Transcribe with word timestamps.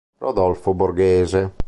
Rodolfo 0.19 0.73
Borghese 0.73 1.53